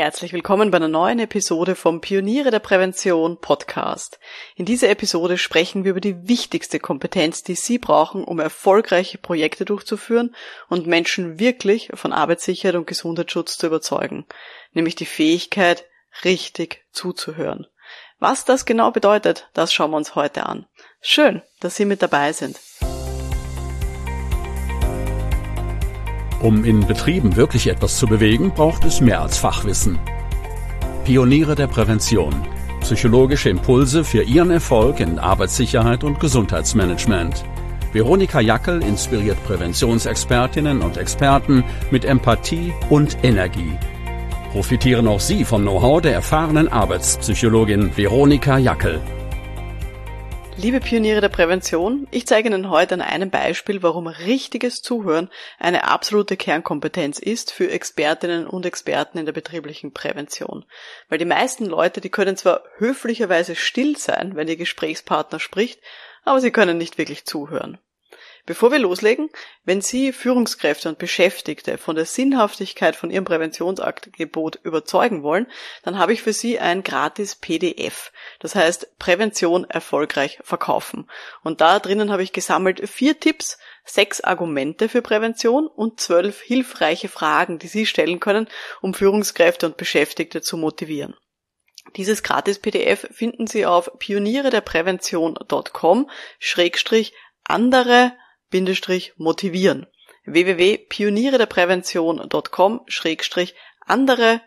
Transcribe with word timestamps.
Herzlich 0.00 0.32
willkommen 0.32 0.70
bei 0.70 0.76
einer 0.76 0.88
neuen 0.88 1.18
Episode 1.18 1.74
vom 1.74 2.00
Pioniere 2.00 2.50
der 2.50 2.58
Prävention 2.58 3.38
Podcast. 3.38 4.18
In 4.56 4.64
dieser 4.64 4.88
Episode 4.88 5.36
sprechen 5.36 5.84
wir 5.84 5.90
über 5.90 6.00
die 6.00 6.26
wichtigste 6.26 6.80
Kompetenz, 6.80 7.42
die 7.42 7.54
Sie 7.54 7.76
brauchen, 7.76 8.24
um 8.24 8.38
erfolgreiche 8.38 9.18
Projekte 9.18 9.66
durchzuführen 9.66 10.34
und 10.70 10.86
Menschen 10.86 11.38
wirklich 11.38 11.90
von 11.92 12.14
Arbeitssicherheit 12.14 12.76
und 12.76 12.86
Gesundheitsschutz 12.86 13.58
zu 13.58 13.66
überzeugen, 13.66 14.24
nämlich 14.72 14.94
die 14.94 15.04
Fähigkeit, 15.04 15.84
richtig 16.24 16.82
zuzuhören. 16.92 17.66
Was 18.18 18.46
das 18.46 18.64
genau 18.64 18.92
bedeutet, 18.92 19.50
das 19.52 19.70
schauen 19.70 19.90
wir 19.90 19.98
uns 19.98 20.14
heute 20.14 20.46
an. 20.46 20.64
Schön, 21.02 21.42
dass 21.60 21.76
Sie 21.76 21.84
mit 21.84 22.00
dabei 22.00 22.32
sind. 22.32 22.58
Um 26.40 26.64
in 26.64 26.86
Betrieben 26.86 27.36
wirklich 27.36 27.66
etwas 27.66 27.98
zu 27.98 28.06
bewegen, 28.06 28.50
braucht 28.52 28.86
es 28.86 29.02
mehr 29.02 29.20
als 29.20 29.36
Fachwissen. 29.36 29.98
Pioniere 31.04 31.54
der 31.54 31.66
Prävention. 31.66 32.34
Psychologische 32.80 33.50
Impulse 33.50 34.04
für 34.04 34.22
Ihren 34.22 34.50
Erfolg 34.50 35.00
in 35.00 35.18
Arbeitssicherheit 35.18 36.02
und 36.02 36.18
Gesundheitsmanagement. 36.18 37.44
Veronika 37.92 38.40
Jackel 38.40 38.82
inspiriert 38.82 39.36
Präventionsexpertinnen 39.44 40.80
und 40.80 40.96
Experten 40.96 41.62
mit 41.90 42.06
Empathie 42.06 42.72
und 42.88 43.18
Energie. 43.22 43.76
Profitieren 44.52 45.08
auch 45.08 45.20
Sie 45.20 45.44
vom 45.44 45.62
Know-how 45.62 46.00
der 46.00 46.14
erfahrenen 46.14 46.68
Arbeitspsychologin 46.68 47.96
Veronika 47.96 48.56
Jackel. 48.56 49.00
Liebe 50.62 50.80
Pioniere 50.80 51.22
der 51.22 51.30
Prävention, 51.30 52.06
ich 52.10 52.26
zeige 52.26 52.50
Ihnen 52.50 52.68
heute 52.68 52.92
an 52.92 53.00
einem 53.00 53.30
Beispiel, 53.30 53.82
warum 53.82 54.06
richtiges 54.06 54.82
Zuhören 54.82 55.30
eine 55.58 55.84
absolute 55.84 56.36
Kernkompetenz 56.36 57.18
ist 57.18 57.50
für 57.50 57.70
Expertinnen 57.70 58.46
und 58.46 58.66
Experten 58.66 59.16
in 59.16 59.24
der 59.24 59.32
betrieblichen 59.32 59.94
Prävention. 59.94 60.66
Weil 61.08 61.16
die 61.16 61.24
meisten 61.24 61.64
Leute, 61.64 62.02
die 62.02 62.10
können 62.10 62.36
zwar 62.36 62.62
höflicherweise 62.76 63.56
still 63.56 63.96
sein, 63.96 64.36
wenn 64.36 64.48
ihr 64.48 64.58
Gesprächspartner 64.58 65.40
spricht, 65.40 65.80
aber 66.24 66.42
sie 66.42 66.50
können 66.50 66.76
nicht 66.76 66.98
wirklich 66.98 67.24
zuhören. 67.24 67.78
Bevor 68.46 68.72
wir 68.72 68.78
loslegen, 68.78 69.30
wenn 69.64 69.80
Sie 69.80 70.12
Führungskräfte 70.12 70.88
und 70.88 70.98
Beschäftigte 70.98 71.78
von 71.78 71.96
der 71.96 72.06
Sinnhaftigkeit 72.06 72.96
von 72.96 73.10
Ihrem 73.10 73.24
Präventionsangebot 73.24 74.58
überzeugen 74.62 75.22
wollen, 75.22 75.46
dann 75.82 75.98
habe 75.98 76.12
ich 76.12 76.22
für 76.22 76.32
Sie 76.32 76.58
ein 76.58 76.82
gratis 76.82 77.36
PDF. 77.36 78.12
Das 78.38 78.54
heißt 78.54 78.98
Prävention 78.98 79.68
erfolgreich 79.68 80.38
verkaufen. 80.42 81.10
Und 81.42 81.60
da 81.60 81.78
drinnen 81.78 82.10
habe 82.10 82.22
ich 82.22 82.32
gesammelt 82.32 82.88
vier 82.88 83.20
Tipps, 83.20 83.58
sechs 83.84 84.20
Argumente 84.20 84.88
für 84.88 85.02
Prävention 85.02 85.66
und 85.66 86.00
zwölf 86.00 86.40
hilfreiche 86.40 87.08
Fragen, 87.08 87.58
die 87.58 87.68
Sie 87.68 87.86
stellen 87.86 88.20
können, 88.20 88.48
um 88.80 88.94
Führungskräfte 88.94 89.66
und 89.66 89.76
Beschäftigte 89.76 90.40
zu 90.40 90.56
motivieren. 90.56 91.14
Dieses 91.96 92.22
Gratis-PDF 92.22 93.08
finden 93.10 93.46
Sie 93.46 93.66
auf 93.66 93.90
pionierederprävention.com 93.98 96.10
schrägstrich 96.38 97.12
andere 97.44 98.12
motivieren. 99.16 99.86
www.pionierederprävention.com 100.24 102.80
schrägstrich 102.86 103.54
andere 103.86 104.40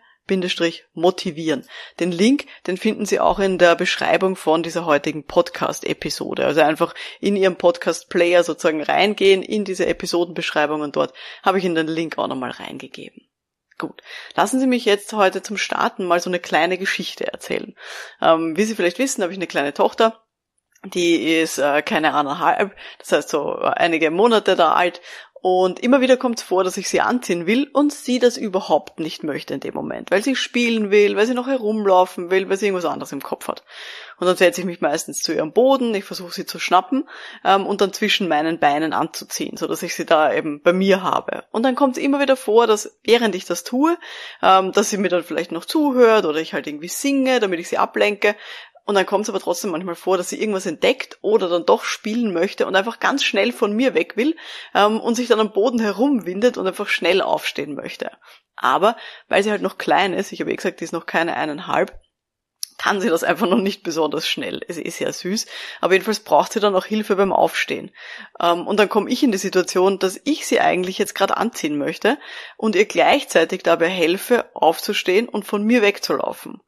motivieren. 0.94 1.66
Den 2.00 2.10
Link, 2.10 2.46
den 2.66 2.78
finden 2.78 3.04
Sie 3.04 3.20
auch 3.20 3.38
in 3.38 3.58
der 3.58 3.74
Beschreibung 3.74 4.36
von 4.36 4.62
dieser 4.62 4.86
heutigen 4.86 5.26
Podcast-Episode. 5.26 6.46
Also 6.46 6.62
einfach 6.62 6.94
in 7.20 7.36
Ihrem 7.36 7.56
Podcast-Player 7.56 8.42
sozusagen 8.42 8.82
reingehen 8.82 9.42
in 9.42 9.64
diese 9.64 9.86
Episodenbeschreibung 9.86 10.80
und 10.80 10.96
dort 10.96 11.12
habe 11.42 11.58
ich 11.58 11.64
Ihnen 11.64 11.74
den 11.74 11.88
Link 11.88 12.16
auch 12.16 12.28
nochmal 12.28 12.52
reingegeben. 12.52 13.28
Gut, 13.76 14.02
lassen 14.36 14.60
Sie 14.60 14.66
mich 14.66 14.84
jetzt 14.84 15.12
heute 15.12 15.42
zum 15.42 15.56
Starten 15.56 16.06
mal 16.06 16.20
so 16.20 16.30
eine 16.30 16.38
kleine 16.38 16.78
Geschichte 16.78 17.30
erzählen. 17.30 17.74
Ähm, 18.22 18.56
wie 18.56 18.64
Sie 18.64 18.76
vielleicht 18.76 18.98
wissen, 18.98 19.22
habe 19.22 19.32
ich 19.32 19.38
eine 19.38 19.48
kleine 19.48 19.74
Tochter 19.74 20.23
die 20.84 21.38
ist 21.38 21.58
äh, 21.58 21.82
keine 21.82 22.14
anderthalb, 22.14 22.74
das 22.98 23.12
heißt 23.12 23.28
so 23.30 23.54
einige 23.56 24.10
Monate 24.10 24.56
da 24.56 24.72
alt. 24.72 25.00
Und 25.46 25.78
immer 25.80 26.00
wieder 26.00 26.16
kommt 26.16 26.38
es 26.38 26.42
vor, 26.42 26.64
dass 26.64 26.78
ich 26.78 26.88
sie 26.88 27.02
anziehen 27.02 27.46
will 27.46 27.68
und 27.70 27.92
sie 27.92 28.18
das 28.18 28.38
überhaupt 28.38 28.98
nicht 28.98 29.22
möchte 29.24 29.52
in 29.52 29.60
dem 29.60 29.74
Moment, 29.74 30.10
weil 30.10 30.22
sie 30.22 30.36
spielen 30.36 30.90
will, 30.90 31.18
weil 31.18 31.26
sie 31.26 31.34
noch 31.34 31.48
herumlaufen 31.48 32.30
will, 32.30 32.48
weil 32.48 32.56
sie 32.56 32.64
irgendwas 32.64 32.90
anderes 32.90 33.12
im 33.12 33.22
Kopf 33.22 33.48
hat. 33.48 33.62
Und 34.18 34.26
dann 34.26 34.36
setze 34.36 34.62
ich 34.62 34.66
mich 34.66 34.80
meistens 34.80 35.18
zu 35.18 35.34
ihrem 35.34 35.52
Boden, 35.52 35.94
ich 35.94 36.04
versuche 36.04 36.32
sie 36.32 36.46
zu 36.46 36.58
schnappen 36.58 37.06
ähm, 37.44 37.66
und 37.66 37.82
dann 37.82 37.92
zwischen 37.92 38.26
meinen 38.26 38.58
Beinen 38.58 38.94
anzuziehen, 38.94 39.58
so 39.58 39.66
dass 39.66 39.82
ich 39.82 39.94
sie 39.94 40.06
da 40.06 40.32
eben 40.32 40.62
bei 40.62 40.72
mir 40.72 41.02
habe. 41.02 41.44
Und 41.50 41.62
dann 41.62 41.74
kommt 41.74 41.98
es 41.98 42.02
immer 42.02 42.20
wieder 42.20 42.36
vor, 42.36 42.66
dass 42.66 42.96
während 43.04 43.34
ich 43.34 43.44
das 43.44 43.64
tue, 43.64 43.98
ähm, 44.42 44.72
dass 44.72 44.88
sie 44.88 44.96
mir 44.96 45.10
dann 45.10 45.24
vielleicht 45.24 45.52
noch 45.52 45.66
zuhört 45.66 46.24
oder 46.24 46.40
ich 46.40 46.54
halt 46.54 46.66
irgendwie 46.66 46.88
singe, 46.88 47.38
damit 47.40 47.60
ich 47.60 47.68
sie 47.68 47.76
ablenke. 47.76 48.34
Und 48.84 48.96
dann 48.96 49.06
kommt 49.06 49.24
es 49.24 49.30
aber 49.30 49.40
trotzdem 49.40 49.70
manchmal 49.70 49.94
vor, 49.94 50.18
dass 50.18 50.28
sie 50.28 50.38
irgendwas 50.38 50.66
entdeckt 50.66 51.18
oder 51.22 51.48
dann 51.48 51.64
doch 51.64 51.84
spielen 51.84 52.32
möchte 52.34 52.66
und 52.66 52.76
einfach 52.76 53.00
ganz 53.00 53.24
schnell 53.24 53.52
von 53.52 53.72
mir 53.72 53.94
weg 53.94 54.16
will 54.16 54.36
ähm, 54.74 55.00
und 55.00 55.14
sich 55.14 55.28
dann 55.28 55.40
am 55.40 55.52
Boden 55.52 55.80
herumwindet 55.80 56.58
und 56.58 56.66
einfach 56.66 56.88
schnell 56.88 57.22
aufstehen 57.22 57.74
möchte. 57.74 58.10
Aber 58.56 58.96
weil 59.28 59.42
sie 59.42 59.50
halt 59.50 59.62
noch 59.62 59.78
klein 59.78 60.12
ist, 60.12 60.32
ich 60.32 60.40
habe 60.40 60.52
eh 60.52 60.56
gesagt, 60.56 60.80
die 60.80 60.84
ist 60.84 60.92
noch 60.92 61.06
keine 61.06 61.34
eineinhalb, 61.34 61.98
kann 62.76 63.00
sie 63.00 63.08
das 63.08 63.24
einfach 63.24 63.48
noch 63.48 63.58
nicht 63.58 63.82
besonders 63.82 64.28
schnell. 64.28 64.60
Es 64.68 64.76
ist 64.76 64.98
sehr 64.98 65.12
süß, 65.12 65.46
aber 65.80 65.94
jedenfalls 65.94 66.20
braucht 66.20 66.52
sie 66.52 66.60
dann 66.60 66.74
auch 66.74 66.84
Hilfe 66.84 67.16
beim 67.16 67.32
Aufstehen. 67.32 67.90
Ähm, 68.40 68.66
und 68.66 68.78
dann 68.78 68.88
komme 68.88 69.10
ich 69.10 69.22
in 69.22 69.32
die 69.32 69.38
Situation, 69.38 69.98
dass 69.98 70.20
ich 70.24 70.46
sie 70.46 70.60
eigentlich 70.60 70.98
jetzt 70.98 71.14
gerade 71.14 71.36
anziehen 71.36 71.78
möchte 71.78 72.18
und 72.58 72.76
ihr 72.76 72.84
gleichzeitig 72.84 73.62
dabei 73.62 73.88
helfe, 73.88 74.50
aufzustehen 74.54 75.28
und 75.28 75.46
von 75.46 75.62
mir 75.62 75.80
wegzulaufen. 75.80 76.60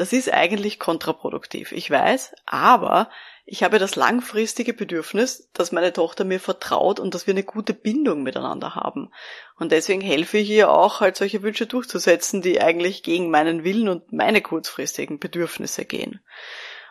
Das 0.00 0.14
ist 0.14 0.32
eigentlich 0.32 0.78
kontraproduktiv, 0.78 1.72
ich 1.72 1.90
weiß, 1.90 2.34
aber 2.46 3.10
ich 3.44 3.62
habe 3.62 3.78
das 3.78 3.96
langfristige 3.96 4.72
Bedürfnis, 4.72 5.50
dass 5.52 5.72
meine 5.72 5.92
Tochter 5.92 6.24
mir 6.24 6.40
vertraut 6.40 6.98
und 6.98 7.14
dass 7.14 7.26
wir 7.26 7.34
eine 7.34 7.42
gute 7.42 7.74
Bindung 7.74 8.22
miteinander 8.22 8.74
haben. 8.74 9.12
Und 9.58 9.72
deswegen 9.72 10.00
helfe 10.00 10.38
ich 10.38 10.48
ihr 10.48 10.70
auch, 10.70 11.00
halt 11.00 11.18
solche 11.18 11.42
Wünsche 11.42 11.66
durchzusetzen, 11.66 12.40
die 12.40 12.62
eigentlich 12.62 13.02
gegen 13.02 13.28
meinen 13.28 13.62
Willen 13.62 13.90
und 13.90 14.10
meine 14.10 14.40
kurzfristigen 14.40 15.18
Bedürfnisse 15.18 15.84
gehen. 15.84 16.24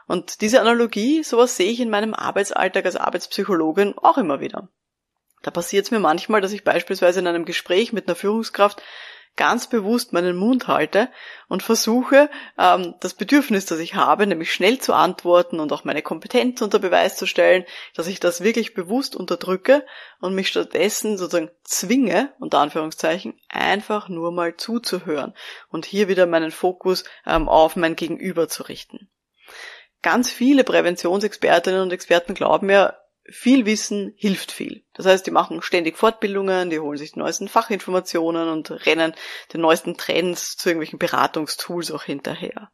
Und 0.06 0.42
diese 0.42 0.62
Analogie, 0.62 1.24
sowas 1.24 1.58
sehe 1.58 1.72
ich 1.72 1.80
in 1.80 1.90
meinem 1.90 2.14
Arbeitsalltag 2.14 2.86
als 2.86 2.96
Arbeitspsychologin 2.96 3.98
auch 3.98 4.20
immer 4.20 4.40
wieder. 4.40 4.70
Da 5.42 5.50
passiert 5.50 5.86
es 5.86 5.90
mir 5.90 6.00
manchmal, 6.00 6.42
dass 6.42 6.54
ich 6.54 6.64
beispielsweise 6.64 7.22
in 7.22 7.26
einem 7.26 7.46
Gespräch 7.46 7.92
mit 7.92 8.08
einer 8.08 8.16
Führungskraft 8.16 8.84
ganz 9.40 9.68
bewusst 9.68 10.12
meinen 10.12 10.36
Mund 10.36 10.68
halte 10.68 11.08
und 11.48 11.64
versuche, 11.64 12.30
ähm, 12.58 12.96
das 13.00 13.14
Bedürfnis, 13.14 13.66
das 13.66 13.80
ich 13.80 13.96
habe, 13.96 14.28
nämlich 14.28 14.54
schnell 14.54 14.80
zu 14.80 14.94
antworten 14.94 15.62
und 15.62 15.72
auch 15.72 15.86
meine 15.86 16.02
Kompetenz 16.02 16.62
unter 16.62 16.78
Beweis 16.78 17.16
zu 17.16 17.26
stellen, 17.26 17.64
dass 17.96 18.08
ich 18.08 18.20
das 18.20 18.44
wirklich 18.44 18.74
bewusst 18.74 19.16
unterdrücke 19.16 19.86
und 20.20 20.36
mich 20.36 20.50
stattdessen 20.50 21.18
sozusagen 21.18 21.52
zwinge, 21.64 22.34
unter 22.40 22.60
Anführungszeichen, 22.60 23.40
einfach 23.48 24.10
nur 24.10 24.34
mal 24.34 24.58
zuzuhören 24.58 25.34
und 25.70 25.86
hier 25.86 26.10
wieder 26.10 26.26
meinen 26.26 26.52
Fokus 26.52 27.06
ähm, 27.26 27.48
auf 27.48 27.78
mein 27.78 27.96
Gegenüber 27.96 28.50
zu 28.50 28.64
richten. 28.64 29.10
Ganz 30.02 30.30
viele 30.30 30.66
Präventionsexpertinnen 30.66 31.82
und 31.82 31.94
Experten 31.94 32.34
glauben 32.34 32.70
ja, 32.70 32.94
viel 33.32 33.66
Wissen 33.66 34.14
hilft 34.18 34.52
viel. 34.52 34.84
Das 34.94 35.06
heißt, 35.06 35.26
die 35.26 35.32
machen 35.32 35.62
ständig 35.62 35.98
Fortbildungen, 35.98 36.70
die 36.70 36.80
holen 36.80 36.98
sich 36.98 37.14
die 37.14 37.20
neuesten 37.20 37.48
Fachinformationen 37.48 38.50
und 38.50 38.86
rennen 38.86 39.14
den 39.54 39.62
neuesten 39.62 39.98
Trends 39.98 40.58
zu 40.58 40.70
irgendwelchen 40.70 41.00
Beratungstools 41.00 41.92
auch 41.92 42.04
hinterher. 42.04 42.72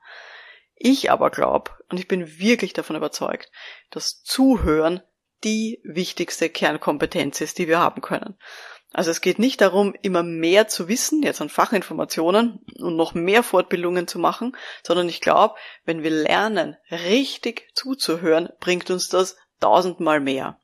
Ich 0.75 1.11
aber 1.11 1.29
glaube, 1.29 1.71
und 1.89 1.99
ich 1.99 2.07
bin 2.07 2.39
wirklich 2.39 2.73
davon 2.73 2.95
überzeugt, 2.95 3.51
dass 3.91 4.21
Zuhören 4.23 5.01
die 5.43 5.79
wichtigste 5.83 6.49
Kernkompetenz 6.49 7.39
ist, 7.41 7.57
die 7.59 7.67
wir 7.67 7.79
haben 7.79 8.01
können. 8.01 8.37
Also 8.91 9.11
es 9.11 9.19
geht 9.19 9.39
nicht 9.39 9.59
darum, 9.59 9.93
immer 10.03 10.23
mehr 10.23 10.69
zu 10.69 10.87
wissen, 10.87 11.21
jetzt 11.21 11.41
an 11.41 11.49
Fachinformationen 11.49 12.59
und 12.79 12.95
noch 12.95 13.13
mehr 13.13 13.43
Fortbildungen 13.43 14.07
zu 14.07 14.19
machen, 14.19 14.55
sondern 14.83 15.09
ich 15.09 15.19
glaube, 15.19 15.55
wenn 15.83 16.01
wir 16.01 16.11
lernen, 16.11 16.77
richtig 16.89 17.67
zuzuhören, 17.73 18.49
bringt 18.61 18.89
uns 18.89 19.09
das 19.09 19.35
tausendmal 19.59 20.19
mehr. 20.19 20.59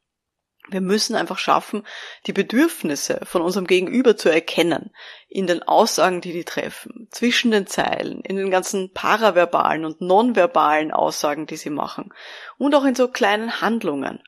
Wir 0.69 0.81
müssen 0.81 1.15
einfach 1.15 1.39
schaffen, 1.39 1.85
die 2.27 2.33
Bedürfnisse 2.33 3.19
von 3.23 3.41
unserem 3.41 3.65
Gegenüber 3.65 4.15
zu 4.15 4.29
erkennen, 4.29 4.93
in 5.27 5.47
den 5.47 5.63
Aussagen, 5.63 6.21
die 6.21 6.31
die 6.31 6.45
treffen, 6.45 7.07
zwischen 7.11 7.51
den 7.51 7.67
Zeilen, 7.67 8.21
in 8.21 8.37
den 8.37 8.51
ganzen 8.51 8.93
paraverbalen 8.93 9.85
und 9.85 10.01
nonverbalen 10.01 10.91
Aussagen, 10.91 11.47
die 11.47 11.57
sie 11.57 11.71
machen 11.71 12.13
und 12.57 12.75
auch 12.75 12.85
in 12.85 12.95
so 12.95 13.07
kleinen 13.07 13.59
Handlungen. 13.61 14.23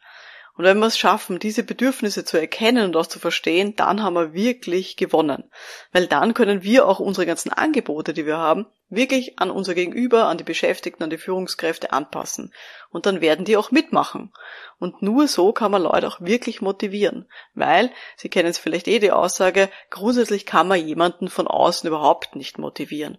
Und 0.55 0.65
wenn 0.65 0.77
wir 0.77 0.85
es 0.85 0.99
schaffen, 0.99 1.39
diese 1.39 1.63
Bedürfnisse 1.63 2.25
zu 2.25 2.37
erkennen 2.37 2.85
und 2.85 2.95
auch 2.95 3.07
zu 3.07 3.17
verstehen, 3.17 3.75
dann 3.75 4.03
haben 4.03 4.13
wir 4.13 4.33
wirklich 4.33 4.97
gewonnen. 4.97 5.45
Weil 5.91 6.05
dann 6.05 6.35
können 6.35 6.61
wir 6.61 6.87
auch 6.87 6.99
unsere 6.99 7.25
ganzen 7.25 7.51
Angebote, 7.51 8.13
die 8.13 8.27
wir 8.27 8.37
haben, 8.37 8.67
wirklich 8.89 9.39
an 9.39 9.49
unser 9.49 9.73
Gegenüber, 9.73 10.25
an 10.25 10.37
die 10.37 10.43
Beschäftigten, 10.43 11.03
an 11.03 11.09
die 11.09 11.17
Führungskräfte 11.17 11.91
anpassen. 11.91 12.53
Und 12.91 13.07
dann 13.07 13.21
werden 13.21 13.45
die 13.45 13.57
auch 13.57 13.71
mitmachen. 13.71 14.31
Und 14.77 15.01
nur 15.01 15.27
so 15.27 15.53
kann 15.53 15.71
man 15.71 15.81
Leute 15.81 16.07
auch 16.07 16.21
wirklich 16.21 16.61
motivieren. 16.61 17.27
Weil, 17.55 17.91
Sie 18.15 18.29
kennen 18.29 18.49
es 18.49 18.59
vielleicht 18.59 18.87
eh 18.87 18.99
die 18.99 19.11
Aussage, 19.11 19.69
grundsätzlich 19.89 20.45
kann 20.45 20.67
man 20.67 20.85
jemanden 20.85 21.29
von 21.29 21.47
außen 21.47 21.87
überhaupt 21.87 22.35
nicht 22.35 22.59
motivieren. 22.59 23.17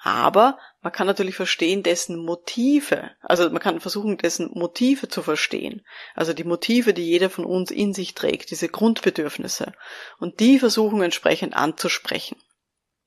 Aber 0.00 0.58
man 0.80 0.92
kann 0.92 1.08
natürlich 1.08 1.34
verstehen 1.34 1.82
dessen 1.82 2.16
Motive. 2.24 3.10
Also 3.20 3.50
man 3.50 3.60
kann 3.60 3.80
versuchen, 3.80 4.16
dessen 4.16 4.50
Motive 4.54 5.08
zu 5.08 5.22
verstehen. 5.22 5.84
Also 6.14 6.32
die 6.32 6.44
Motive, 6.44 6.94
die 6.94 7.04
jeder 7.04 7.30
von 7.30 7.44
uns 7.44 7.70
in 7.70 7.92
sich 7.92 8.14
trägt, 8.14 8.50
diese 8.50 8.68
Grundbedürfnisse. 8.68 9.72
Und 10.18 10.38
die 10.38 10.60
versuchen 10.60 11.02
entsprechend 11.02 11.54
anzusprechen. 11.54 12.36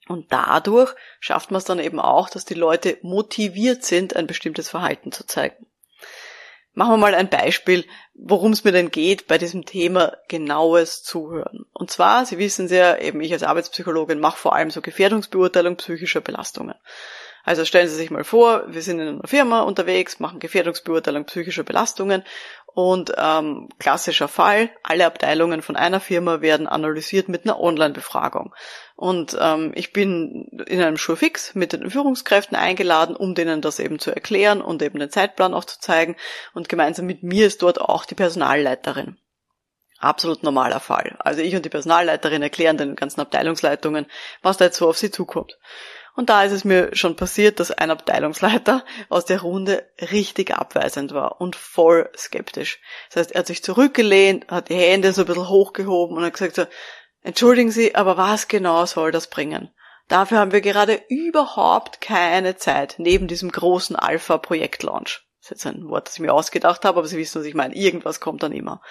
Und 0.08 0.34
dadurch 0.34 0.94
schafft 1.22 1.52
man 1.52 1.60
es 1.60 1.66
dann 1.66 1.80
eben 1.80 2.00
auch, 2.00 2.30
dass 2.30 2.44
die 2.44 2.56
Leute 2.56 2.98
motiviert 3.02 3.86
sind, 3.86 4.16
ein 4.18 4.28
bestimmtes 4.28 4.70
Verhalten 4.70 5.14
zu 5.14 5.26
zeigen. 5.26 5.71
Machen 6.74 6.94
wir 6.94 6.98
mal 6.98 7.16
ein 7.16 7.30
Beispiel, 7.30 7.86
worum 8.14 8.54
es 8.54 8.64
mir 8.64 8.72
denn 8.72 8.92
geht 8.92 9.28
bei 9.28 9.38
diesem 9.38 9.66
Thema 9.66 10.16
genaues 10.30 11.04
Zuhören. 11.04 11.66
Und 11.74 11.92
zwar, 11.92 12.26
Sie 12.26 12.38
wissen 12.38 12.70
sehr, 12.70 13.02
eben 13.02 13.20
ich 13.20 13.34
als 13.34 13.44
Arbeitspsychologin 13.44 14.20
mache 14.20 14.38
vor 14.38 14.56
allem 14.56 14.72
so 14.72 14.82
Gefährdungsbeurteilung 14.82 15.76
psychischer 15.76 16.22
Belastungen. 16.22 16.76
Also 17.44 17.66
stellen 17.66 17.90
Sie 17.90 17.96
sich 17.96 18.12
mal 18.12 18.24
vor, 18.24 18.64
wir 18.68 18.82
sind 18.82 19.00
in 19.00 19.08
einer 19.08 19.28
Firma 19.28 19.62
unterwegs, 19.62 20.20
machen 20.20 20.40
Gefährdungsbeurteilung 20.40 21.26
psychischer 21.26 21.64
Belastungen 21.64 22.24
und 22.74 23.12
ähm, 23.18 23.70
klassischer 23.80 24.28
Fall, 24.28 24.70
alle 24.84 25.06
Abteilungen 25.06 25.62
von 25.62 25.76
einer 25.76 26.00
Firma 26.00 26.42
werden 26.42 26.68
analysiert 26.68 27.28
mit 27.28 27.46
einer 27.46 27.60
Online-Befragung. 27.60 28.54
Und 28.96 29.38
ähm, 29.40 29.72
ich 29.76 29.94
bin 29.94 30.64
in 30.68 30.82
einem 30.82 30.98
Schulfix 30.98 31.54
mit 31.54 31.74
den 31.74 31.90
Führungskräften 31.90 32.56
eingeladen, 32.56 33.16
um 33.16 33.36
denen 33.36 33.62
das 33.62 33.80
eben 33.80 34.00
zu 34.00 34.12
erklären 34.12 34.62
und 34.62 34.82
eben 34.82 35.00
den 35.00 35.10
Zeitplan 35.10 35.54
auch 35.54 35.66
zu 35.66 35.80
zeigen. 35.80 36.16
Und 36.54 36.70
gemeinsam 36.70 37.08
mit 37.08 37.24
mir 37.24 37.48
ist 37.48 37.62
dort 37.62 37.82
auch 37.82 38.06
die 38.06 38.16
Personalleiterin. 38.16 39.18
Absolut 40.00 40.42
normaler 40.42 40.80
Fall. 40.80 41.16
Also 41.20 41.42
ich 41.42 41.56
und 41.56 41.64
die 41.64 41.70
Personalleiterin 41.70 42.42
erklären 42.42 42.78
den 42.78 42.96
ganzen 42.96 43.22
Abteilungsleitungen, 43.22 44.08
was 44.42 44.58
da 44.58 44.66
jetzt 44.66 44.78
so 44.78 44.90
auf 44.90 44.98
sie 44.98 45.12
zukommt. 45.12 45.60
Und 46.16 46.30
da 46.30 46.44
ist 46.44 46.52
es 46.52 46.66
mir 46.66 46.96
schon 46.96 47.16
passiert, 47.16 47.60
dass 47.60 47.72
ein 47.72 47.90
Abteilungsleiter 47.90 48.84
aus 49.10 49.26
der 49.26 49.42
Runde 49.42 49.88
richtig 50.12 50.52
abweisend 50.54 51.14
war 51.14 51.40
und 51.40 51.56
voll 51.56 52.10
skeptisch. 52.18 52.80
Das 53.10 53.18
heißt, 53.18 53.32
er 53.32 53.40
hat 53.40 53.48
sich 53.48 53.64
zurückgelehnt, 53.64 54.48
hat 54.50 54.70
die 54.70 54.76
Hände 54.76 55.14
so 55.14 55.22
ein 55.22 55.28
bisschen 55.28 55.48
hochgehoben 55.48 56.18
und 56.18 56.26
hat 56.26 56.34
gesagt 56.34 56.56
so, 56.56 56.66
entschuldigen 57.22 57.72
Sie, 57.72 57.96
aber 57.96 58.18
was 58.18 58.48
genau 58.48 58.86
soll 58.86 59.12
das 59.12 59.28
bringen? 59.28 59.70
Dafür 60.10 60.40
haben 60.40 60.52
wir 60.52 60.62
gerade 60.62 61.02
überhaupt 61.08 62.02
keine 62.02 62.58
Zeit 62.58 62.96
neben 62.98 63.28
diesem 63.28 63.50
großen 63.50 63.96
Alpha-Projekt-Launch. 63.96 65.26
Das 65.40 65.46
ist 65.46 65.50
jetzt 65.52 65.66
ein 65.66 65.88
Wort, 65.88 66.08
das 66.08 66.16
ich 66.16 66.20
mir 66.20 66.34
ausgedacht 66.34 66.84
habe, 66.84 67.00
aber 67.00 67.08
Sie 67.08 67.18
wissen, 67.18 67.40
was 67.40 67.48
ich 67.48 67.56
meine. 67.56 67.74
Irgendwas 67.76 68.20
kommt 68.20 68.44
dann 68.44 68.52
immer. 68.52 68.82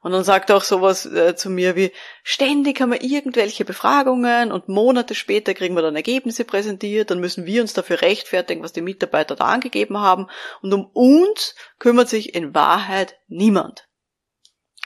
Und 0.00 0.12
dann 0.12 0.24
sagt 0.24 0.50
er 0.50 0.56
auch 0.56 0.62
sowas 0.62 1.06
äh, 1.06 1.34
zu 1.34 1.50
mir 1.50 1.74
wie, 1.74 1.92
ständig 2.22 2.80
haben 2.80 2.92
wir 2.92 3.02
irgendwelche 3.02 3.64
Befragungen 3.64 4.52
und 4.52 4.68
Monate 4.68 5.14
später 5.14 5.54
kriegen 5.54 5.74
wir 5.74 5.82
dann 5.82 5.96
Ergebnisse 5.96 6.44
präsentiert, 6.44 7.10
dann 7.10 7.18
müssen 7.18 7.46
wir 7.46 7.62
uns 7.62 7.72
dafür 7.72 8.00
rechtfertigen, 8.00 8.62
was 8.62 8.72
die 8.72 8.80
Mitarbeiter 8.80 9.34
da 9.34 9.46
angegeben 9.46 9.98
haben 9.98 10.28
und 10.62 10.72
um 10.72 10.86
uns 10.86 11.56
kümmert 11.78 12.08
sich 12.08 12.34
in 12.34 12.54
Wahrheit 12.54 13.18
niemand. 13.26 13.88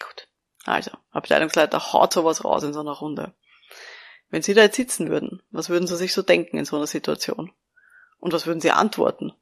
Gut. 0.01 0.29
Also, 0.65 0.93
Abteilungsleiter 1.11 1.93
haut 1.93 2.13
sowas 2.13 2.45
raus 2.45 2.63
in 2.63 2.73
so 2.73 2.81
einer 2.81 2.93
Runde. 2.93 3.35
Wenn 4.31 4.43
Sie 4.43 4.55
da 4.55 4.63
jetzt 4.63 4.77
sitzen 4.77 5.11
würden, 5.11 5.43
was 5.51 5.69
würden 5.69 5.87
Sie 5.87 5.97
sich 5.97 6.15
so 6.15 6.23
denken 6.23 6.57
in 6.57 6.65
so 6.65 6.77
einer 6.77 6.87
Situation? 6.87 7.53
Und 8.19 8.33
was 8.33 8.47
würden 8.47 8.61
Sie 8.61 8.71
antworten? 8.71 9.33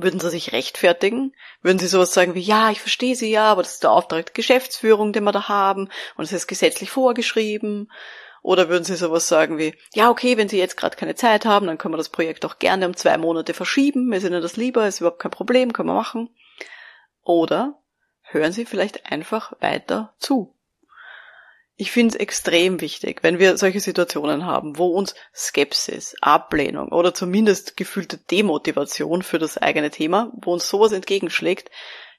Würden 0.00 0.20
Sie 0.20 0.30
sich 0.30 0.52
rechtfertigen? 0.52 1.34
Würden 1.60 1.80
Sie 1.80 1.88
sowas 1.88 2.14
sagen 2.14 2.36
wie, 2.36 2.40
ja, 2.40 2.70
ich 2.70 2.80
verstehe 2.80 3.16
Sie 3.16 3.30
ja, 3.30 3.50
aber 3.50 3.62
das 3.62 3.74
ist 3.74 3.82
der 3.82 3.90
Auftrag 3.90 4.26
der 4.26 4.32
Geschäftsführung, 4.32 5.12
den 5.12 5.24
wir 5.24 5.32
da 5.32 5.48
haben, 5.48 5.90
und 6.16 6.24
es 6.24 6.32
ist 6.32 6.46
gesetzlich 6.46 6.90
vorgeschrieben? 6.90 7.90
Oder 8.40 8.68
würden 8.68 8.84
Sie 8.84 8.94
sowas 8.94 9.26
sagen 9.26 9.58
wie, 9.58 9.74
ja, 9.94 10.08
okay, 10.08 10.36
wenn 10.36 10.48
Sie 10.48 10.56
jetzt 10.56 10.76
gerade 10.76 10.96
keine 10.96 11.16
Zeit 11.16 11.44
haben, 11.44 11.66
dann 11.66 11.78
können 11.78 11.94
wir 11.94 11.98
das 11.98 12.10
Projekt 12.10 12.44
auch 12.44 12.60
gerne 12.60 12.86
um 12.86 12.96
zwei 12.96 13.18
Monate 13.18 13.54
verschieben, 13.54 14.10
wir 14.10 14.20
sind 14.20 14.32
Ihnen 14.32 14.40
das 14.40 14.56
lieber, 14.56 14.86
ist 14.86 15.00
überhaupt 15.00 15.18
kein 15.18 15.32
Problem, 15.32 15.72
können 15.72 15.88
wir 15.88 15.94
machen. 15.94 16.30
Oder 17.24 17.82
hören 18.22 18.52
Sie 18.52 18.66
vielleicht 18.66 19.10
einfach 19.10 19.52
weiter 19.60 20.14
zu. 20.18 20.54
Ich 21.80 21.92
finde 21.92 22.16
es 22.16 22.20
extrem 22.20 22.80
wichtig, 22.80 23.22
wenn 23.22 23.38
wir 23.38 23.56
solche 23.56 23.78
Situationen 23.78 24.44
haben, 24.44 24.78
wo 24.78 24.88
uns 24.88 25.14
Skepsis, 25.32 26.16
Ablehnung 26.20 26.88
oder 26.88 27.14
zumindest 27.14 27.76
gefühlte 27.76 28.18
Demotivation 28.18 29.22
für 29.22 29.38
das 29.38 29.58
eigene 29.58 29.92
Thema, 29.92 30.32
wo 30.42 30.52
uns 30.52 30.68
sowas 30.68 30.90
entgegenschlägt, 30.90 31.70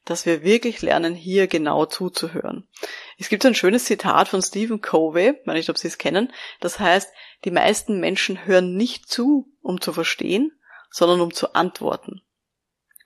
dass 0.05 0.25
wir 0.25 0.43
wirklich 0.43 0.81
lernen, 0.81 1.13
hier 1.13 1.47
genau 1.47 1.85
zuzuhören. 1.85 2.69
Es 3.17 3.27
gibt 3.27 3.45
ein 3.45 3.53
schönes 3.53 3.83
Zitat 3.83 4.29
von 4.29 4.41
Stephen 4.41 4.79
Covey, 4.79 5.31
ich 5.41 5.45
weiß 5.45 5.55
nicht, 5.55 5.69
ob 5.69 5.77
Sie 5.77 5.89
es 5.89 5.97
kennen, 5.97 6.31
das 6.61 6.79
heißt, 6.79 7.11
die 7.43 7.51
meisten 7.51 7.99
Menschen 7.99 8.45
hören 8.45 8.77
nicht 8.77 9.09
zu, 9.09 9.51
um 9.61 9.81
zu 9.81 9.91
verstehen, 9.91 10.57
sondern 10.89 11.19
um 11.19 11.33
zu 11.33 11.53
antworten. 11.53 12.21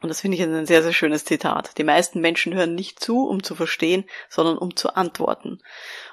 Und 0.04 0.10
das 0.10 0.20
finde 0.20 0.36
ich 0.36 0.44
ein 0.44 0.66
sehr, 0.66 0.84
sehr 0.84 0.92
schönes 0.92 1.24
Zitat. 1.24 1.78
Die 1.78 1.86
meisten 1.86 2.20
Menschen 2.20 2.54
hören 2.54 2.76
nicht 2.76 3.00
zu, 3.00 3.26
um 3.26 3.42
zu 3.42 3.56
verstehen, 3.56 4.04
sondern 4.30 4.58
um 4.58 4.76
zu 4.76 4.98
antworten. 4.98 5.62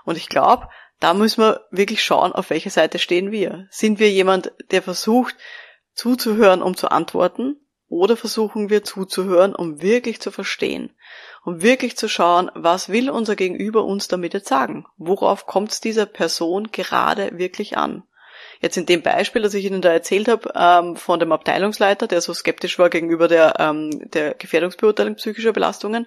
Und 0.04 0.16
ich 0.16 0.28
glaube, 0.28 0.68
da 1.00 1.12
müssen 1.12 1.42
wir 1.42 1.66
wirklich 1.72 2.04
schauen, 2.04 2.30
auf 2.30 2.50
welcher 2.50 2.70
Seite 2.70 3.00
stehen 3.00 3.32
wir. 3.32 3.66
Sind 3.68 3.98
wir 3.98 4.08
jemand, 4.08 4.52
der 4.70 4.82
versucht 4.82 5.34
zuzuhören, 5.92 6.62
um 6.62 6.76
zu 6.76 6.88
antworten? 6.92 7.56
Oder 7.88 8.16
versuchen 8.16 8.70
wir 8.70 8.84
zuzuhören, 8.84 9.56
um 9.56 9.82
wirklich 9.82 10.20
zu 10.20 10.30
verstehen? 10.30 10.94
Um 11.44 11.60
wirklich 11.60 11.96
zu 11.96 12.08
schauen, 12.08 12.48
was 12.54 12.90
will 12.90 13.10
unser 13.10 13.34
Gegenüber 13.34 13.84
uns 13.84 14.06
damit 14.06 14.34
jetzt 14.34 14.48
sagen? 14.48 14.86
Worauf 14.98 15.46
kommt 15.46 15.72
es 15.72 15.80
dieser 15.80 16.06
Person 16.06 16.70
gerade 16.70 17.36
wirklich 17.38 17.76
an? 17.76 18.04
Jetzt 18.60 18.76
in 18.76 18.86
dem 18.86 19.02
Beispiel, 19.02 19.40
das 19.40 19.54
ich 19.54 19.64
Ihnen 19.64 19.80
da 19.80 19.90
erzählt 19.90 20.28
habe, 20.28 20.52
ähm, 20.54 20.96
von 20.96 21.18
dem 21.18 21.32
Abteilungsleiter, 21.32 22.06
der 22.06 22.20
so 22.20 22.34
skeptisch 22.34 22.78
war 22.78 22.90
gegenüber 22.90 23.26
der, 23.26 23.54
ähm, 23.58 24.10
der 24.10 24.34
Gefährdungsbeurteilung 24.34 25.14
psychischer 25.14 25.52
Belastungen, 25.52 26.06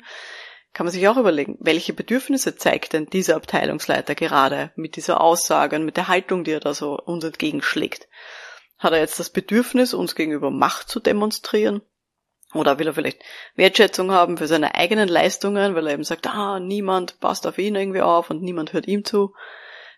kann 0.71 0.85
man 0.85 0.93
sich 0.93 1.07
auch 1.07 1.17
überlegen, 1.17 1.57
welche 1.59 1.93
Bedürfnisse 1.93 2.55
zeigt 2.55 2.93
denn 2.93 3.07
dieser 3.07 3.35
Abteilungsleiter 3.35 4.15
gerade 4.15 4.71
mit 4.75 4.95
dieser 4.95 5.21
Aussage 5.21 5.75
und 5.75 5.85
mit 5.85 5.97
der 5.97 6.07
Haltung, 6.07 6.43
die 6.43 6.51
er 6.51 6.59
da 6.59 6.73
so 6.73 6.97
uns 6.97 7.23
entgegenschlägt? 7.23 8.07
Hat 8.77 8.93
er 8.93 8.99
jetzt 8.99 9.19
das 9.19 9.29
Bedürfnis, 9.29 9.93
uns 9.93 10.15
gegenüber 10.15 10.51
Macht 10.51 10.89
zu 10.89 10.99
demonstrieren? 10.99 11.81
Oder 12.53 12.77
will 12.77 12.87
er 12.87 12.93
vielleicht 12.93 13.21
Wertschätzung 13.55 14.11
haben 14.11 14.37
für 14.37 14.47
seine 14.47 14.75
eigenen 14.75 15.09
Leistungen, 15.09 15.73
weil 15.73 15.87
er 15.87 15.93
eben 15.93 16.03
sagt, 16.03 16.27
ah, 16.27 16.59
niemand 16.59 17.19
passt 17.19 17.47
auf 17.47 17.57
ihn 17.57 17.75
irgendwie 17.75 18.01
auf 18.01 18.29
und 18.29 18.43
niemand 18.43 18.73
hört 18.73 18.87
ihm 18.87 19.05
zu? 19.05 19.33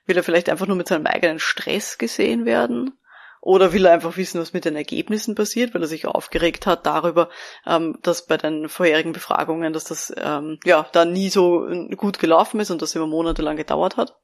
Will 0.05 0.17
er 0.17 0.23
vielleicht 0.23 0.49
einfach 0.49 0.67
nur 0.67 0.75
mit 0.75 0.87
seinem 0.87 1.07
eigenen 1.07 1.39
Stress 1.39 1.97
gesehen 1.97 2.45
werden? 2.45 2.97
Oder 3.41 3.73
will 3.73 3.85
er 3.85 3.93
einfach 3.93 4.17
wissen, 4.17 4.41
was 4.41 4.53
mit 4.53 4.65
den 4.65 4.75
Ergebnissen 4.75 5.35
passiert, 5.35 5.73
weil 5.73 5.81
er 5.83 5.87
sich 5.87 6.07
aufgeregt 6.07 6.65
hat 6.65 6.87
darüber, 6.87 7.29
ähm, 7.67 7.99
dass 8.01 8.25
bei 8.25 8.37
den 8.37 8.69
vorherigen 8.69 9.13
Befragungen, 9.13 9.71
dass 9.71 9.83
das 9.83 10.11
ähm, 10.17 10.59
ja 10.65 10.87
da 10.91 11.05
nie 11.05 11.29
so 11.29 11.67
gut 11.95 12.17
gelaufen 12.17 12.59
ist 12.59 12.71
und 12.71 12.81
das 12.81 12.95
immer 12.95 13.05
monatelang 13.05 13.55
gedauert 13.55 13.97
hat? 13.97 14.17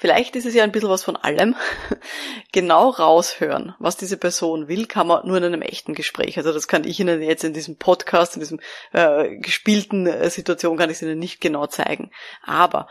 Vielleicht 0.00 0.36
ist 0.36 0.46
es 0.46 0.54
ja 0.54 0.62
ein 0.62 0.70
bisschen 0.70 0.90
was 0.90 1.02
von 1.02 1.16
allem. 1.16 1.56
genau 2.52 2.90
raushören, 2.90 3.74
was 3.80 3.96
diese 3.96 4.16
Person 4.16 4.68
will, 4.68 4.86
kann 4.86 5.08
man 5.08 5.26
nur 5.26 5.38
in 5.38 5.44
einem 5.44 5.62
echten 5.62 5.94
Gespräch. 5.94 6.36
Also 6.38 6.52
das 6.52 6.68
kann 6.68 6.84
ich 6.84 7.00
Ihnen 7.00 7.20
jetzt 7.20 7.42
in 7.42 7.52
diesem 7.52 7.78
Podcast, 7.78 8.36
in 8.36 8.40
diesem 8.40 8.60
äh, 8.92 9.36
gespielten 9.38 10.06
äh, 10.06 10.30
Situation, 10.30 10.76
kann 10.76 10.90
ich 10.90 10.96
es 10.96 11.02
Ihnen 11.02 11.18
nicht 11.18 11.40
genau 11.40 11.66
zeigen. 11.66 12.12
Aber 12.42 12.88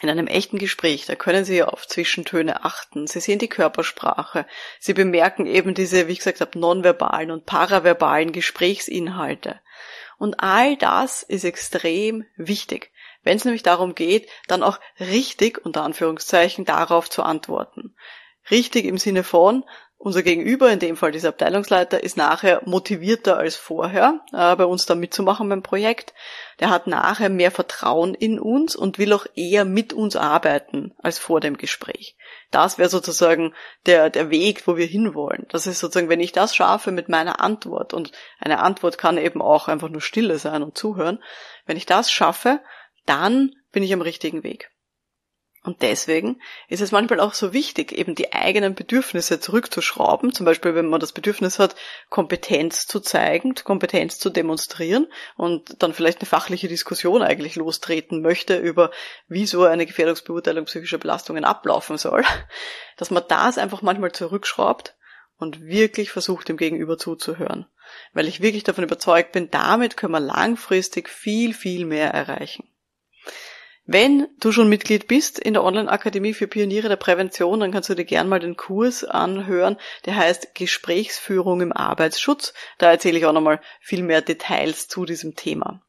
in 0.00 0.10
einem 0.10 0.26
echten 0.26 0.58
Gespräch, 0.58 1.06
da 1.06 1.14
können 1.14 1.44
Sie 1.44 1.62
auf 1.62 1.86
Zwischentöne 1.86 2.64
achten. 2.64 3.06
Sie 3.06 3.20
sehen 3.20 3.38
die 3.38 3.48
Körpersprache. 3.48 4.46
Sie 4.80 4.92
bemerken 4.92 5.46
eben 5.46 5.74
diese, 5.74 6.08
wie 6.08 6.12
ich 6.12 6.18
gesagt 6.18 6.40
habe, 6.40 6.58
nonverbalen 6.58 7.30
und 7.30 7.46
paraverbalen 7.46 8.32
Gesprächsinhalte. 8.32 9.60
Und 10.18 10.40
all 10.40 10.76
das 10.76 11.22
ist 11.22 11.44
extrem 11.44 12.24
wichtig, 12.36 12.90
wenn 13.22 13.36
es 13.36 13.44
nämlich 13.44 13.62
darum 13.62 13.94
geht, 13.94 14.28
dann 14.48 14.62
auch 14.62 14.78
richtig, 15.00 15.64
unter 15.64 15.82
Anführungszeichen, 15.82 16.64
darauf 16.64 17.08
zu 17.08 17.22
antworten. 17.22 17.94
Richtig 18.50 18.84
im 18.84 18.98
Sinne 18.98 19.24
von, 19.24 19.64
unser 20.04 20.22
Gegenüber, 20.22 20.70
in 20.70 20.80
dem 20.80 20.98
Fall 20.98 21.12
dieser 21.12 21.30
Abteilungsleiter, 21.30 22.04
ist 22.04 22.18
nachher 22.18 22.60
motivierter 22.66 23.38
als 23.38 23.56
vorher, 23.56 24.20
äh, 24.32 24.54
bei 24.54 24.66
uns 24.66 24.84
da 24.84 24.94
mitzumachen 24.94 25.48
beim 25.48 25.62
Projekt. 25.62 26.12
Der 26.60 26.68
hat 26.68 26.86
nachher 26.86 27.30
mehr 27.30 27.50
Vertrauen 27.50 28.12
in 28.14 28.38
uns 28.38 28.76
und 28.76 28.98
will 28.98 29.14
auch 29.14 29.24
eher 29.34 29.64
mit 29.64 29.94
uns 29.94 30.14
arbeiten 30.14 30.94
als 30.98 31.18
vor 31.18 31.40
dem 31.40 31.56
Gespräch. 31.56 32.16
Das 32.50 32.76
wäre 32.76 32.90
sozusagen 32.90 33.54
der, 33.86 34.10
der 34.10 34.28
Weg, 34.28 34.66
wo 34.66 34.76
wir 34.76 34.86
hinwollen. 34.86 35.46
Das 35.48 35.66
ist 35.66 35.80
sozusagen, 35.80 36.10
wenn 36.10 36.20
ich 36.20 36.32
das 36.32 36.54
schaffe 36.54 36.92
mit 36.92 37.08
meiner 37.08 37.40
Antwort, 37.40 37.94
und 37.94 38.12
eine 38.38 38.58
Antwort 38.58 38.98
kann 38.98 39.16
eben 39.16 39.40
auch 39.40 39.68
einfach 39.68 39.88
nur 39.88 40.02
Stille 40.02 40.38
sein 40.38 40.62
und 40.62 40.76
zuhören, 40.76 41.22
wenn 41.64 41.78
ich 41.78 41.86
das 41.86 42.12
schaffe, 42.12 42.60
dann 43.06 43.52
bin 43.72 43.82
ich 43.82 43.92
am 43.94 44.02
richtigen 44.02 44.42
Weg. 44.42 44.70
Und 45.64 45.80
deswegen 45.80 46.42
ist 46.68 46.82
es 46.82 46.92
manchmal 46.92 47.20
auch 47.20 47.32
so 47.32 47.54
wichtig, 47.54 47.90
eben 47.92 48.14
die 48.14 48.34
eigenen 48.34 48.74
Bedürfnisse 48.74 49.40
zurückzuschrauben. 49.40 50.34
Zum 50.34 50.44
Beispiel, 50.44 50.74
wenn 50.74 50.90
man 50.90 51.00
das 51.00 51.12
Bedürfnis 51.12 51.58
hat, 51.58 51.74
Kompetenz 52.10 52.86
zu 52.86 53.00
zeigen, 53.00 53.54
Kompetenz 53.54 54.18
zu 54.18 54.28
demonstrieren 54.28 55.06
und 55.36 55.82
dann 55.82 55.94
vielleicht 55.94 56.20
eine 56.20 56.28
fachliche 56.28 56.68
Diskussion 56.68 57.22
eigentlich 57.22 57.56
lostreten 57.56 58.20
möchte 58.20 58.58
über, 58.58 58.90
wie 59.26 59.46
so 59.46 59.64
eine 59.64 59.86
Gefährdungsbeurteilung 59.86 60.66
psychischer 60.66 60.98
Belastungen 60.98 61.46
ablaufen 61.46 61.96
soll, 61.96 62.24
dass 62.98 63.10
man 63.10 63.24
das 63.26 63.56
einfach 63.56 63.80
manchmal 63.80 64.12
zurückschraubt 64.12 64.94
und 65.38 65.62
wirklich 65.62 66.10
versucht, 66.10 66.50
dem 66.50 66.58
Gegenüber 66.58 66.98
zuzuhören. 66.98 67.64
Weil 68.12 68.28
ich 68.28 68.42
wirklich 68.42 68.64
davon 68.64 68.84
überzeugt 68.84 69.32
bin, 69.32 69.50
damit 69.50 69.96
können 69.96 70.12
wir 70.12 70.20
langfristig 70.20 71.08
viel, 71.08 71.54
viel 71.54 71.86
mehr 71.86 72.10
erreichen. 72.10 72.68
Wenn 73.86 74.28
du 74.40 74.50
schon 74.50 74.70
Mitglied 74.70 75.08
bist 75.08 75.38
in 75.38 75.52
der 75.52 75.62
Online-Akademie 75.62 76.32
für 76.32 76.46
Pioniere 76.46 76.88
der 76.88 76.96
Prävention, 76.96 77.60
dann 77.60 77.70
kannst 77.70 77.90
du 77.90 77.94
dir 77.94 78.06
gern 78.06 78.28
mal 78.28 78.40
den 78.40 78.56
Kurs 78.56 79.04
anhören, 79.04 79.76
der 80.06 80.16
heißt 80.16 80.54
Gesprächsführung 80.54 81.60
im 81.60 81.72
Arbeitsschutz. 81.72 82.54
Da 82.78 82.90
erzähle 82.90 83.18
ich 83.18 83.26
auch 83.26 83.34
nochmal 83.34 83.60
viel 83.80 84.02
mehr 84.02 84.22
Details 84.22 84.88
zu 84.88 85.04
diesem 85.04 85.36
Thema. 85.36 85.82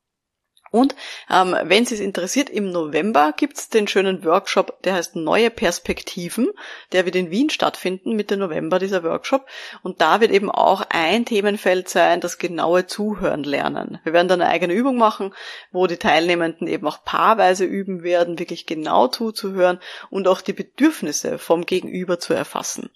Und 0.76 0.94
ähm, 1.32 1.56
wenn 1.64 1.86
Sie 1.86 1.96
es 1.96 2.02
interessiert, 2.02 2.50
im 2.50 2.70
November 2.70 3.32
gibt's 3.38 3.70
den 3.70 3.88
schönen 3.88 4.26
Workshop, 4.26 4.84
der 4.84 4.96
heißt 4.96 5.16
Neue 5.16 5.50
Perspektiven. 5.50 6.50
Der 6.92 7.06
wird 7.06 7.16
in 7.16 7.32
Wien 7.32 7.50
stattfinden, 7.50 8.18
Mitte 8.18 8.36
November 8.36 8.78
dieser 8.78 9.02
Workshop. 9.02 9.48
Und 9.84 10.02
da 10.02 10.20
wird 10.20 10.32
eben 10.32 10.52
auch 10.52 10.86
ein 10.90 11.24
Themenfeld 11.24 11.88
sein, 11.88 12.20
das 12.20 12.40
genaue 12.40 12.88
Zuhören 12.88 13.46
lernen. 13.46 14.00
Wir 14.04 14.12
werden 14.12 14.28
dann 14.28 14.42
eine 14.42 14.52
eigene 14.52 14.74
Übung 14.74 14.98
machen, 14.98 15.34
wo 15.72 15.88
die 15.88 15.96
Teilnehmenden 15.96 16.68
eben 16.68 16.86
auch 16.88 17.06
paarweise 17.06 17.64
üben 17.64 18.04
werden, 18.04 18.38
wirklich 18.38 18.66
genau 18.66 19.08
zuzuhören 19.08 19.80
und 20.10 20.28
auch 20.28 20.42
die 20.42 20.52
Bedürfnisse 20.52 21.38
vom 21.38 21.66
Gegenüber 21.66 22.20
zu 22.20 22.34
erfassen. 22.34 22.90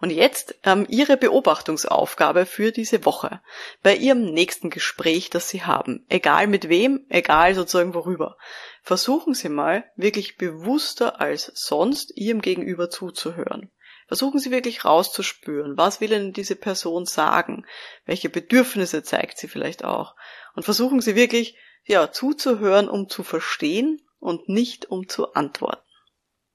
Und 0.00 0.10
jetzt 0.10 0.58
ähm, 0.64 0.86
Ihre 0.88 1.16
Beobachtungsaufgabe 1.16 2.44
für 2.44 2.72
diese 2.72 3.04
Woche. 3.06 3.40
Bei 3.82 3.94
Ihrem 3.94 4.24
nächsten 4.32 4.68
Gespräch, 4.68 5.30
das 5.30 5.48
Sie 5.48 5.62
haben, 5.62 6.04
egal 6.08 6.46
mit 6.46 6.68
wem, 6.68 7.06
egal 7.08 7.54
sozusagen 7.54 7.94
worüber, 7.94 8.36
versuchen 8.82 9.32
Sie 9.32 9.48
mal 9.48 9.84
wirklich 9.96 10.36
bewusster 10.36 11.20
als 11.20 11.50
sonst 11.54 12.12
Ihrem 12.16 12.42
Gegenüber 12.42 12.90
zuzuhören. 12.90 13.70
Versuchen 14.08 14.38
Sie 14.38 14.50
wirklich 14.50 14.84
rauszuspüren, 14.84 15.76
was 15.76 16.00
will 16.00 16.12
Ihnen 16.12 16.32
diese 16.32 16.56
Person 16.56 17.06
sagen, 17.06 17.66
welche 18.04 18.28
Bedürfnisse 18.28 19.02
zeigt 19.02 19.38
sie 19.38 19.48
vielleicht 19.48 19.84
auch. 19.84 20.14
Und 20.54 20.64
versuchen 20.64 21.00
Sie 21.00 21.16
wirklich 21.16 21.56
ja, 21.86 22.12
zuzuhören, 22.12 22.88
um 22.88 23.08
zu 23.08 23.22
verstehen 23.22 24.02
und 24.18 24.48
nicht 24.48 24.90
um 24.90 25.08
zu 25.08 25.32
antworten. 25.34 25.82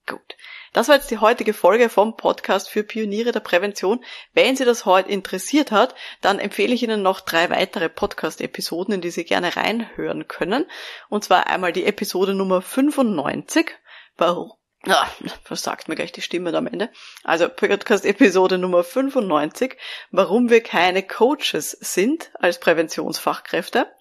Gut. 0.08 0.36
Das 0.74 0.88
war 0.88 0.96
jetzt 0.96 1.12
die 1.12 1.20
heutige 1.20 1.54
Folge 1.54 1.90
vom 1.90 2.18
Podcast 2.18 2.70
für 2.70 2.84
Pioniere 2.84 3.32
der 3.32 3.40
Prävention. 3.40 4.04
Wenn 4.34 4.56
Sie 4.56 4.66
das 4.66 4.86
heute 4.86 5.10
interessiert 5.10 5.72
hat, 5.72 5.96
dann 6.22 6.40
empfehle 6.40 6.74
ich 6.74 6.84
Ihnen 6.84 7.02
noch 7.02 7.20
drei 7.20 7.50
weitere 7.50 7.88
Podcast-Episoden, 7.88 8.96
in 8.96 9.02
die 9.02 9.12
Sie 9.12 9.24
gerne 9.24 9.56
reinhören 9.56 10.28
können. 10.28 10.66
Und 11.10 11.24
zwar 11.24 11.48
einmal 11.48 11.72
die 11.72 11.86
Episode 11.86 12.34
Nummer 12.34 12.62
95. 12.62 13.72
Warum? 14.18 14.54
Ah, 14.88 15.08
versagt 15.44 15.88
mir 15.88 15.96
gleich 15.96 16.12
die 16.12 16.24
Stimme 16.24 16.56
am 16.58 16.66
Ende. 16.66 16.90
Also 17.24 17.48
Podcast-Episode 17.48 18.58
Nummer 18.58 18.84
95, 18.84 19.78
warum 20.10 20.50
wir 20.50 20.64
keine 20.64 21.04
Coaches 21.04 21.72
sind 21.72 22.32
als 22.34 22.60
Präventionsfachkräfte. 22.60 23.92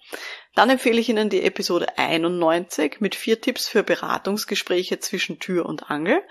Dann 0.55 0.69
empfehle 0.69 0.99
ich 0.99 1.07
Ihnen 1.07 1.29
die 1.29 1.43
Episode 1.43 1.97
91 1.97 2.99
mit 2.99 3.15
vier 3.15 3.39
Tipps 3.39 3.67
für 3.67 3.83
Beratungsgespräche 3.83 4.99
zwischen 4.99 5.39
Tür 5.39 5.65
und 5.65 5.89
Angel 5.89 6.21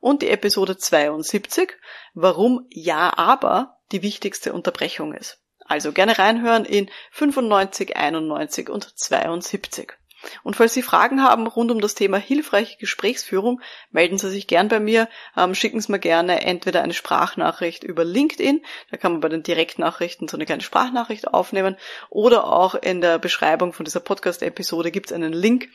und 0.00 0.22
die 0.22 0.30
Episode 0.30 0.78
72, 0.78 1.74
warum 2.14 2.66
Ja, 2.70 3.16
aber 3.18 3.78
die 3.92 4.02
wichtigste 4.02 4.52
Unterbrechung 4.52 5.12
ist. 5.12 5.38
Also 5.60 5.92
gerne 5.92 6.18
reinhören 6.18 6.64
in 6.64 6.90
95, 7.10 7.96
91 7.96 8.70
und 8.70 8.96
72. 8.96 9.98
Und 10.42 10.56
falls 10.56 10.74
Sie 10.74 10.82
Fragen 10.82 11.22
haben 11.22 11.46
rund 11.46 11.70
um 11.70 11.80
das 11.80 11.94
Thema 11.94 12.18
hilfreiche 12.18 12.78
Gesprächsführung, 12.78 13.60
melden 13.90 14.18
Sie 14.18 14.30
sich 14.30 14.46
gern 14.46 14.68
bei 14.68 14.80
mir, 14.80 15.08
ähm, 15.36 15.54
schicken 15.54 15.80
Sie 15.80 15.92
mir 15.92 15.98
gerne 15.98 16.42
entweder 16.42 16.82
eine 16.82 16.94
Sprachnachricht 16.94 17.84
über 17.84 18.04
LinkedIn, 18.04 18.62
da 18.90 18.96
kann 18.96 19.12
man 19.12 19.20
bei 19.20 19.28
den 19.28 19.42
Direktnachrichten 19.42 20.28
so 20.28 20.36
eine 20.36 20.46
kleine 20.46 20.62
Sprachnachricht 20.62 21.28
aufnehmen, 21.28 21.76
oder 22.10 22.52
auch 22.52 22.74
in 22.74 23.00
der 23.00 23.18
Beschreibung 23.18 23.72
von 23.72 23.84
dieser 23.84 24.00
Podcast-Episode 24.00 24.90
gibt 24.90 25.06
es 25.06 25.12
einen 25.12 25.32
Link, 25.32 25.68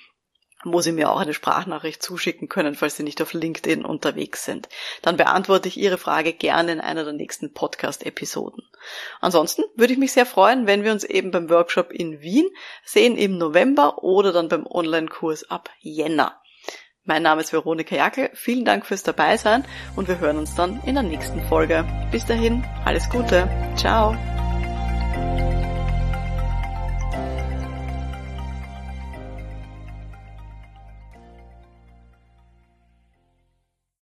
wo 0.64 0.82
Sie 0.82 0.92
mir 0.92 1.12
auch 1.12 1.20
eine 1.20 1.34
Sprachnachricht 1.34 2.02
zuschicken 2.02 2.50
können, 2.50 2.76
falls 2.76 2.98
Sie 2.98 3.04
nicht 3.04 3.22
auf 3.22 3.34
LinkedIn 3.34 3.86
unterwegs 3.86 4.46
sind. 4.46 4.70
Dann 5.02 5.18
beantworte 5.18 5.68
ich 5.68 5.78
Ihre 5.78 5.98
Frage 5.98 6.34
gerne 6.34 6.74
in 6.74 6.82
einer 6.82 7.04
der 7.04 7.14
nächsten 7.14 7.54
Podcast-Episoden. 7.54 8.64
Ansonsten 9.20 9.64
würde 9.76 9.94
ich 9.94 10.00
mich 10.00 10.14
sehr 10.14 10.26
freuen, 10.26 10.68
wenn 10.68 10.84
wir 10.84 10.92
uns 10.92 11.04
eben 11.04 11.32
beim 11.32 11.50
Workshop 11.50 11.92
in 11.92 12.22
Wien 12.22 12.50
sehen 12.84 13.18
im 13.18 13.38
November 13.38 14.04
oder 14.04 14.32
dann 14.32 14.50
beim 14.50 14.66
Online-Kurs 14.66 15.50
ab 15.50 15.70
Jänner. 15.80 16.42
Mein 17.04 17.24
Name 17.24 17.42
ist 17.42 17.52
Veronika 17.52 17.96
Jackel. 17.96 18.30
Vielen 18.34 18.64
Dank 18.64 18.86
fürs 18.86 19.04
Dabeisein 19.04 19.66
und 19.96 20.08
wir 20.08 20.20
hören 20.20 20.38
uns 20.38 20.54
dann 20.54 20.82
in 20.86 20.94
der 20.94 21.04
nächsten 21.04 21.44
Folge. 21.44 21.86
Bis 22.12 22.26
dahin, 22.26 22.64
alles 22.86 23.10
Gute. 23.10 23.50
Ciao. 23.76 24.16